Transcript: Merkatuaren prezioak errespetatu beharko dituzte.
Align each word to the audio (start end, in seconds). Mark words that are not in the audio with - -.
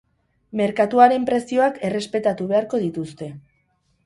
Merkatuaren 0.61 1.27
prezioak 1.31 1.77
errespetatu 1.91 2.49
beharko 2.53 2.81
dituzte. 2.87 3.31